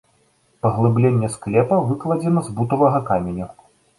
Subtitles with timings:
[0.65, 3.47] Паглыбленне склепа выкладзена з бутавага каменю.